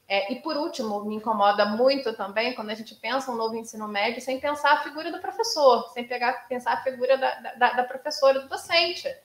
[0.08, 3.88] É, e por último, me incomoda muito também quando a gente pensa um novo ensino
[3.88, 7.84] médio sem pensar a figura do professor, sem pegar, pensar a figura da, da, da
[7.84, 9.16] professora, do docente.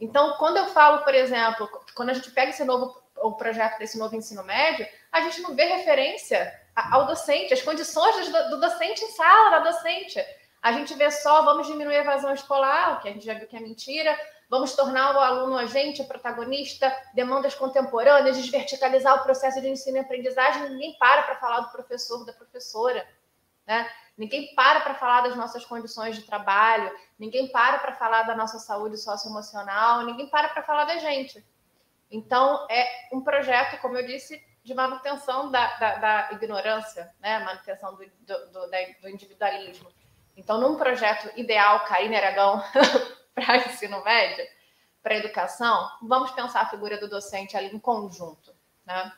[0.00, 3.98] Então, quando eu falo, por exemplo, quando a gente pega esse novo o projeto desse
[3.98, 9.04] novo ensino médio, a gente não vê referência ao docente, as condições do, do docente
[9.04, 10.18] em sala, da docente.
[10.62, 13.46] A gente vê só, vamos diminuir a evasão escolar, o que a gente já viu
[13.46, 14.16] que é mentira,
[14.50, 20.70] Vamos tornar o aluno agente, protagonista, demandas contemporâneas, desverticalizar o processo de ensino e aprendizagem.
[20.70, 23.08] Ninguém para para falar do professor, da professora.
[23.64, 23.88] Né?
[24.18, 28.58] Ninguém para para falar das nossas condições de trabalho, ninguém para para falar da nossa
[28.58, 31.46] saúde socioemocional, ninguém para para falar da gente.
[32.10, 37.38] Então, é um projeto, como eu disse, de manutenção da, da, da ignorância, né?
[37.38, 38.70] manutenção do, do, do,
[39.00, 39.92] do, individualismo.
[40.40, 42.62] Então, num projeto ideal, Karine Aragão,
[43.34, 44.44] para ensino médio,
[45.02, 48.54] para educação, vamos pensar a figura do docente ali em conjunto,
[48.86, 49.12] né?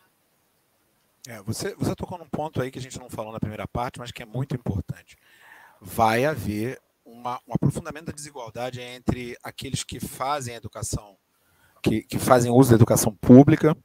[1.28, 4.00] É, você, você tocou num ponto aí que a gente não falou na primeira parte,
[4.00, 5.16] mas que é muito importante.
[5.80, 11.16] Vai haver uma, um aprofundamento da desigualdade entre aqueles que fazem educação,
[11.80, 13.76] que, que fazem uso da educação pública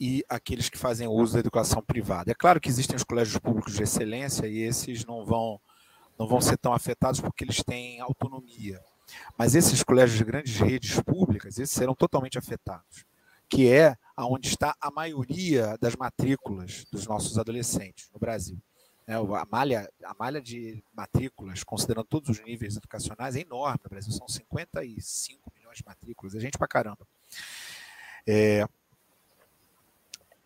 [0.00, 2.30] e aqueles que fazem uso da educação privada.
[2.30, 5.60] É claro que existem os colégios públicos de excelência e esses não vão,
[6.20, 8.78] não vão ser tão afetados porque eles têm autonomia.
[9.38, 13.06] Mas esses colégios de grandes redes públicas, esses serão totalmente afetados,
[13.48, 18.58] que é aonde está a maioria das matrículas dos nossos adolescentes no Brasil.
[19.06, 23.88] É, a, malha, a malha de matrículas, considerando todos os níveis educacionais, é enorme no
[23.88, 24.12] Brasil.
[24.12, 27.08] São 55 milhões de matrículas, é gente pra caramba.
[28.26, 28.68] É,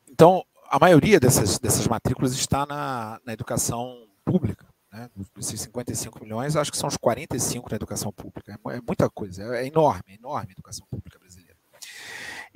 [0.09, 4.73] então, a maioria dessas, dessas matrículas está na, na educação pública.
[4.95, 5.11] Né?
[5.35, 8.53] Desses 55 milhões, acho que são os 45 na educação pública.
[8.53, 11.57] É, é muita coisa, é enorme, é enorme a educação pública brasileira.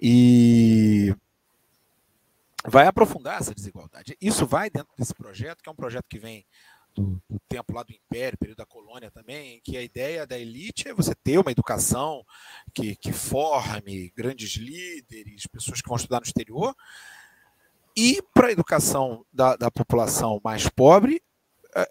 [0.00, 1.12] E
[2.64, 4.16] vai aprofundar essa desigualdade.
[4.20, 6.46] Isso vai dentro desse projeto, que é um projeto que vem
[6.94, 10.38] do, do, tempo lá do Império, período da colônia também, em que a ideia da
[10.38, 12.24] elite é você ter uma educação
[12.72, 16.72] que, que forme grandes líderes, pessoas que vão estudar no exterior,
[17.96, 21.20] e para a educação da, da população mais pobre,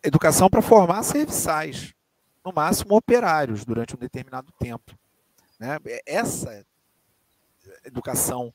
[0.04, 1.94] educação para formar serviçais,
[2.44, 4.98] no máximo operários, durante um determinado tempo.
[5.60, 5.78] Né?
[6.06, 6.66] Essa
[7.84, 8.54] educação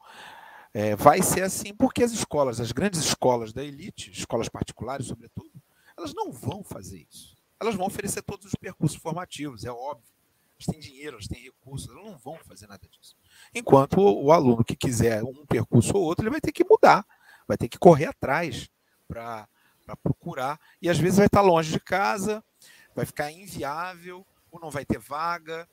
[0.74, 5.52] é, vai ser assim porque as escolas, as grandes escolas da elite, escolas particulares, sobretudo,
[5.96, 7.36] elas não vão fazer isso.
[7.60, 10.10] Elas vão oferecer todos os percursos formativos, é óbvio.
[10.54, 13.16] Elas têm dinheiro, elas têm recursos, elas não vão fazer nada disso.
[13.54, 17.06] Enquanto o, o aluno que quiser um percurso ou outro, ele vai ter que mudar,
[17.46, 18.70] vai ter que correr atrás
[19.06, 19.46] para
[19.84, 22.42] para procurar, e às vezes vai estar longe de casa,
[22.94, 25.68] vai ficar inviável, ou não vai ter vaga,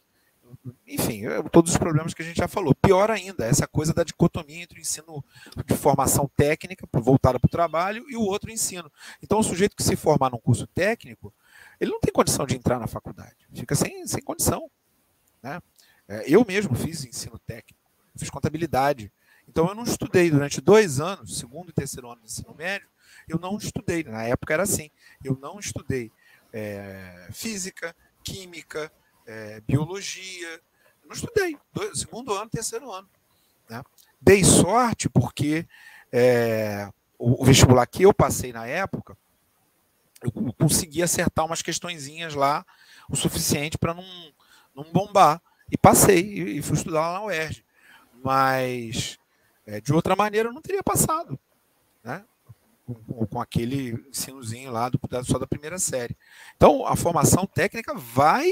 [0.88, 2.74] enfim, é, todos os problemas que a gente já falou.
[2.76, 5.24] Pior ainda, essa coisa da dicotomia entre o ensino
[5.66, 8.92] de formação técnica, voltada para o trabalho, e o outro ensino.
[9.22, 11.34] Então, o sujeito que se formar num curso técnico,
[11.80, 14.70] ele não tem condição de entrar na faculdade, fica sem, sem condição.
[15.42, 15.62] Né?
[16.08, 17.80] É, eu mesmo fiz ensino técnico,
[18.16, 19.12] fiz contabilidade.
[19.48, 22.88] Então, eu não estudei durante dois anos, segundo e terceiro ano de ensino médio,
[23.30, 24.90] eu não estudei, na época era assim,
[25.24, 26.12] eu não estudei
[26.52, 28.92] é, física, química,
[29.26, 30.62] é, biologia.
[31.06, 31.58] Não estudei,
[31.94, 33.10] segundo ano, terceiro ano.
[33.70, 33.84] Né?
[34.20, 35.68] Dei sorte porque
[36.12, 39.18] é, o, o, vestibular que eu passei na época,
[40.22, 42.66] eu consegui acertar umas questõezinhas lá
[43.10, 44.34] o suficiente para não,
[44.76, 45.42] não bombar.
[45.72, 47.64] E passei e, e fui estudar lá na UERJ.
[48.24, 49.18] Mas
[49.84, 51.40] de outra maneira eu não teria passado.
[52.04, 52.26] Né?
[53.08, 56.18] Com, com aquele ensinozinho lá do, só da primeira série.
[56.56, 58.52] Então, a formação técnica vai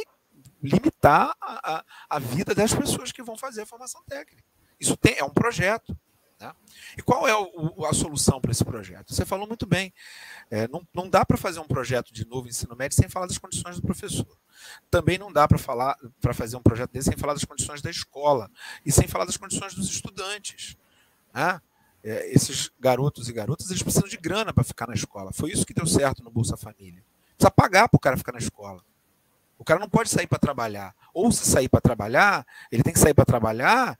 [0.62, 4.43] limitar a, a, a vida das pessoas que vão fazer a formação técnica.
[4.80, 5.97] Isso tem, é um projeto.
[6.39, 6.54] Né?
[6.97, 9.13] E qual é o, a solução para esse projeto?
[9.13, 9.93] Você falou muito bem.
[10.52, 13.38] É, não, não dá para fazer um projeto de novo ensino médio sem falar das
[13.38, 14.38] condições do professor.
[14.89, 17.89] Também não dá para falar para fazer um projeto desse sem falar das condições da
[17.89, 18.52] escola
[18.86, 20.78] e sem falar das condições dos estudantes.
[21.34, 21.60] Né?
[22.10, 25.34] É, esses garotos e garotas eles precisam de grana para ficar na escola.
[25.34, 27.04] Foi isso que deu certo no Bolsa Família.
[27.36, 28.82] Precisa pagar para o cara ficar na escola.
[29.60, 30.96] O cara não pode sair para trabalhar.
[31.13, 34.00] Ou se sair para trabalhar, ele tem que sair para trabalhar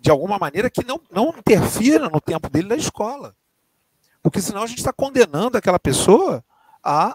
[0.00, 3.36] de alguma maneira que não, não interfira no tempo dele na escola.
[4.22, 6.42] Porque senão a gente está condenando aquela pessoa
[6.82, 7.14] a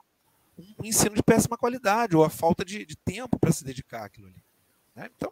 [0.80, 4.28] um ensino de péssima qualidade ou a falta de, de tempo para se dedicar àquilo
[4.28, 4.43] ali.
[4.95, 5.10] Né?
[5.15, 5.32] Então,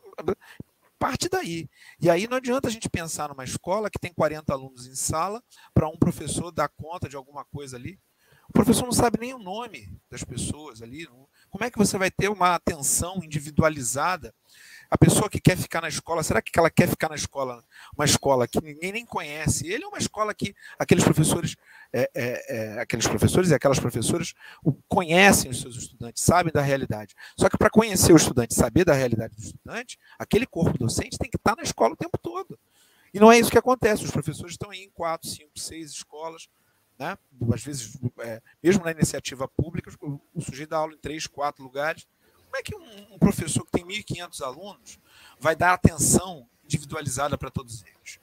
[1.05, 1.69] parte daí.
[2.01, 5.43] E aí não adianta a gente pensar numa escola que tem 40 alunos em sala
[5.71, 7.99] para um professor dar conta de alguma coisa ali.
[8.49, 11.07] O professor não sabe nem o nome das pessoas ali.
[11.47, 14.33] Como é que você vai ter uma atenção individualizada
[14.89, 17.63] a pessoa que quer ficar na escola, será que ela quer ficar na escola,
[17.95, 19.67] uma escola que ninguém nem conhece?
[19.67, 21.55] Ele é uma escola que aqueles professores,
[21.91, 24.33] é, é, é, aqueles professores e aquelas professoras
[24.87, 27.15] conhecem os seus estudantes, sabem da realidade.
[27.37, 31.29] Só que para conhecer o estudante, saber da realidade do estudante, aquele corpo docente tem
[31.29, 32.57] que estar na escola o tempo todo.
[33.13, 34.03] E não é isso que acontece.
[34.03, 36.49] Os professores estão em quatro, cinco, seis escolas,
[36.99, 37.17] né?
[37.53, 39.91] às vezes, é, mesmo na iniciativa pública,
[40.33, 42.05] o sujeito dá aula em três, quatro lugares
[42.55, 44.99] como é que um, um professor que tem 1.500 alunos
[45.39, 48.19] vai dar atenção individualizada para todos eles?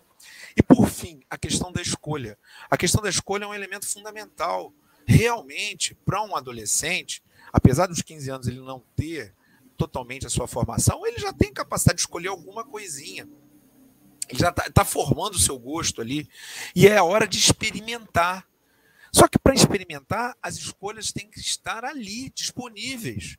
[0.57, 2.39] E, por fim, a questão da escolha.
[2.71, 4.73] A questão da escolha é um elemento fundamental.
[5.07, 9.35] Realmente, para um adolescente, apesar dos 15 anos ele não ter
[9.77, 13.29] totalmente a sua formação, ele já tem capacidade de escolher alguma coisinha.
[14.29, 16.29] Ele já está tá formando o seu gosto ali.
[16.75, 18.49] E é a hora de experimentar.
[19.13, 23.37] Só que para experimentar, as escolhas têm que estar ali, disponíveis.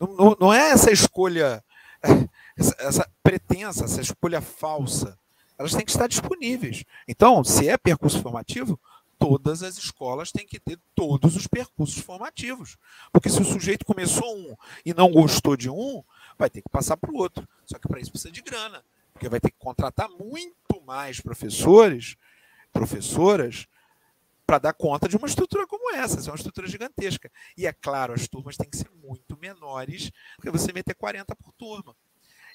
[0.00, 1.64] Não, não é essa escolha,
[2.56, 5.18] essa, essa pretensa, essa escolha falsa.
[5.58, 6.84] Elas têm que estar disponíveis.
[7.06, 8.78] Então, se é percurso formativo,
[9.18, 12.76] todas as escolas têm que ter todos os percursos formativos.
[13.12, 14.54] Porque se o sujeito começou um
[14.86, 16.02] e não gostou de um,
[16.38, 17.46] vai ter que passar para o outro.
[17.66, 18.84] Só que para isso precisa de grana.
[19.12, 22.16] Porque vai ter que contratar muito mais professores,
[22.72, 23.66] professoras,
[24.46, 26.18] para dar conta de uma estrutura como essa.
[26.18, 27.30] Essa é uma estrutura gigantesca.
[27.56, 31.34] E é claro, as turmas têm que ser muito menores do que você meter 40
[31.36, 31.94] por turma.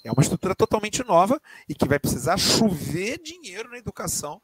[0.04, 4.42] É uma estrutura totalmente nova e que vai precisar chover dinheiro na educação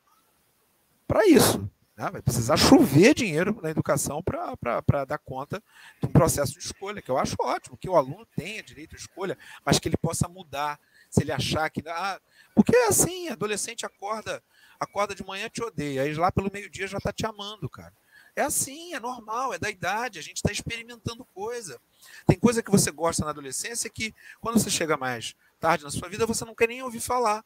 [1.05, 1.69] para isso.
[1.97, 2.09] Né?
[2.09, 5.61] Vai precisar chover dinheiro na educação para dar conta
[5.99, 8.97] de um processo de escolha, que eu acho ótimo, que o aluno tenha direito à
[8.97, 11.83] escolha, mas que ele possa mudar se ele achar que.
[11.87, 12.21] Ah,
[12.55, 14.41] porque é assim, adolescente acorda
[14.79, 17.93] acorda de manhã te odeia, aí lá pelo meio-dia já está te amando, cara.
[18.39, 21.77] É assim, é normal, é da idade, a gente está experimentando coisa.
[22.25, 26.07] Tem coisa que você gosta na adolescência que, quando você chega mais tarde na sua
[26.07, 27.43] vida, você não quer nem ouvir falar.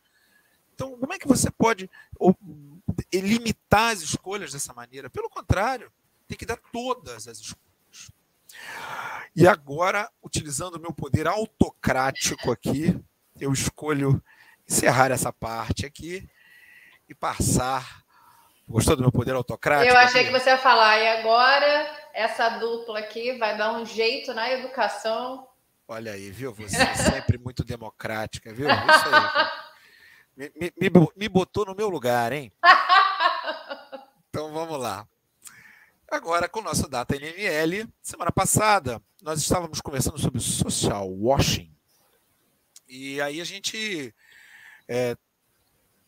[0.75, 1.89] Então, como é que você pode
[3.11, 5.09] limitar as escolhas dessa maneira?
[5.09, 5.91] Pelo contrário,
[6.27, 8.11] tem que dar todas as escolhas.
[9.35, 13.03] E agora, utilizando o meu poder autocrático aqui,
[13.39, 14.23] eu escolho
[14.69, 16.29] encerrar essa parte aqui
[17.09, 18.02] e passar.
[18.67, 19.91] Gostou do meu poder autocrático?
[19.93, 24.33] Eu achei que você ia falar, e agora essa dupla aqui vai dar um jeito
[24.33, 25.47] na educação.
[25.87, 26.53] Olha aí, viu?
[26.53, 28.67] Você é sempre muito democrática, viu?
[28.69, 29.63] Isso aí.
[30.35, 32.51] Me, me, me botou no meu lugar, hein?
[34.29, 35.07] Então vamos lá.
[36.09, 41.71] Agora, com o nosso Data NML, semana passada, nós estávamos conversando sobre social washing.
[42.87, 44.11] E aí a gente
[44.87, 45.15] é,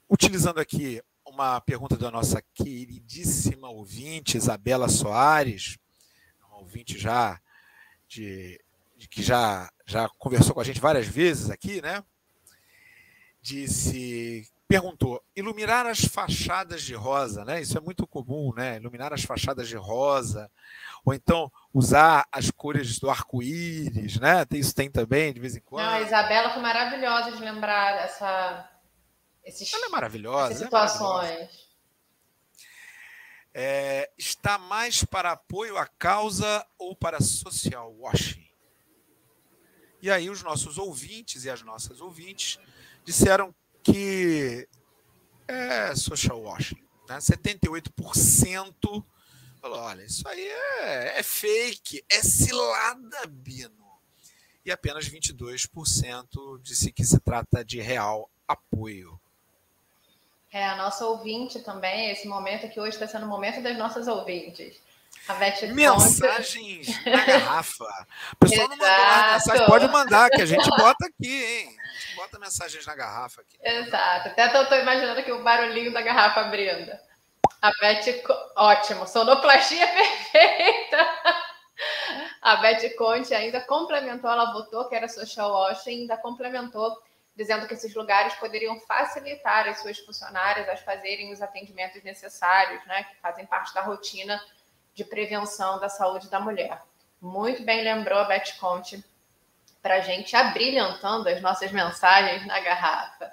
[0.09, 1.03] utilizando aqui
[1.35, 5.77] uma pergunta da nossa queridíssima ouvinte, Isabela Soares,
[6.47, 7.39] uma ouvinte já
[8.07, 8.57] de,
[8.95, 12.01] de, que já, já conversou com a gente várias vezes aqui, né?
[13.41, 17.61] Disse, perguntou, iluminar as fachadas de rosa, né?
[17.61, 18.77] Isso é muito comum, né?
[18.77, 20.49] Iluminar as fachadas de rosa,
[21.03, 24.45] ou então usar as cores do arco-íris, né?
[24.53, 25.85] Isso tem também de vez em quando.
[25.85, 28.71] Não, a Isabela foi maravilhosa de lembrar essa
[29.45, 30.53] esses, Ela é maravilhosa.
[30.53, 31.29] Essas situações.
[31.29, 31.65] É maravilhosa.
[33.57, 38.45] É, está mais para apoio à causa ou para social washing?
[40.01, 42.59] E aí os nossos ouvintes e as nossas ouvintes
[43.05, 44.67] disseram que
[45.47, 46.83] é social washing.
[47.07, 47.17] Né?
[47.17, 49.05] 78%
[49.61, 53.85] falou: olha, isso aí é, é fake, é cilada, Bino.
[54.65, 59.17] E apenas 22% disse que se trata de real apoio.
[60.55, 64.07] É, a nossa ouvinte também, esse momento que hoje está sendo o momento das nossas
[64.07, 64.81] ouvintes.
[65.27, 68.07] A Beth Mensagens na garrafa.
[68.31, 71.75] O pessoal não mandou mais mensagem, pode mandar, que a gente bota aqui, hein?
[71.77, 73.57] A gente bota mensagens na garrafa aqui.
[73.61, 74.29] Exato.
[74.29, 76.89] Até estou imaginando aqui o barulhinho da garrafa abrindo.
[77.61, 78.23] A Beth,
[78.55, 79.85] ótimo, sonoplastia
[80.31, 81.33] perfeita.
[82.41, 86.97] A Beth Conte ainda complementou, ela votou que era social washing, ainda complementou
[87.35, 93.03] dizendo que esses lugares poderiam facilitar as suas funcionárias a fazerem os atendimentos necessários, né,
[93.03, 94.41] que fazem parte da rotina
[94.93, 96.81] de prevenção da saúde da mulher.
[97.21, 99.03] Muito bem lembrou a Beth Conte
[99.81, 103.31] para a gente abrilhantando as nossas mensagens na garrafa.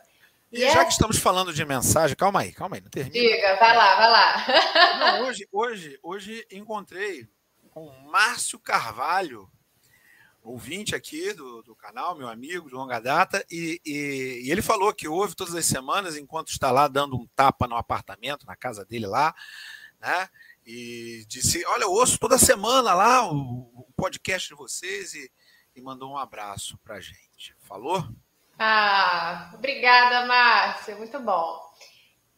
[0.50, 0.84] E, e já é...
[0.84, 3.14] que estamos falando de mensagem, calma aí, calma aí, não termina.
[3.14, 4.46] Diga, vai lá, vai lá.
[4.98, 7.26] Não, hoje, hoje, hoje encontrei
[7.70, 9.50] com Márcio Carvalho,
[10.42, 14.92] ouvinte aqui do, do canal, meu amigo de longa data, e, e, e, ele falou
[14.92, 18.84] que ouve todas as semanas, enquanto está lá dando um tapa no apartamento, na casa
[18.84, 19.34] dele lá,
[20.00, 20.28] né?
[20.66, 25.30] E disse: Olha, eu ouço toda semana lá o, o podcast de vocês e,
[25.74, 27.54] e mandou um abraço para gente.
[27.60, 28.04] Falou?
[28.58, 31.60] Ah, obrigada, Márcio, muito bom.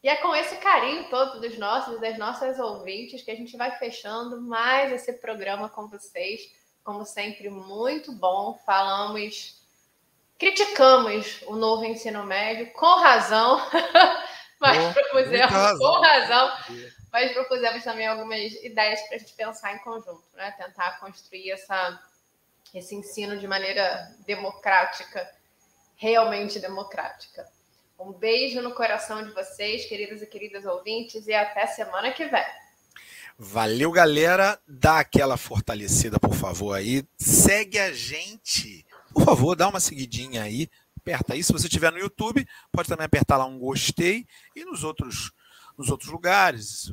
[0.03, 3.79] E é com esse carinho todo dos nossos das nossas ouvintes que a gente vai
[3.79, 6.53] fechando mais esse programa com vocês
[6.85, 8.61] como sempre, muito bom.
[8.65, 9.61] Falamos,
[10.39, 13.59] criticamos o novo ensino médio, com razão,
[14.61, 15.79] mas oh, propusemos, razão.
[15.79, 16.53] com razão,
[17.11, 20.53] mas propusemos também algumas ideias para a gente pensar em conjunto, né?
[20.53, 21.99] Tentar construir essa,
[22.75, 25.29] esse ensino de maneira democrática,
[25.97, 27.49] realmente democrática.
[27.99, 32.45] Um beijo no coração de vocês, queridos e queridas ouvintes, e até semana que vem.
[33.39, 34.61] Valeu, galera.
[34.67, 37.05] Dá aquela fortalecida, por favor, aí.
[37.19, 38.87] Segue a gente.
[39.13, 40.71] Por favor, dá uma seguidinha aí.
[40.97, 41.43] Aperta aí.
[41.43, 44.27] Se você estiver no YouTube, pode também apertar lá um gostei.
[44.55, 45.33] E nos outros,
[45.77, 46.93] nos outros lugares,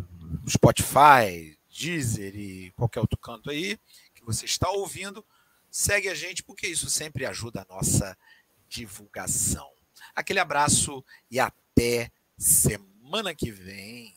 [0.50, 3.80] Spotify, Deezer e qualquer outro canto aí
[4.14, 5.26] que você está ouvindo,
[5.70, 8.18] segue a gente, porque isso sempre ajuda a nossa
[8.70, 9.70] divulgação.
[10.16, 14.14] Aquele abraço e até semana que vem.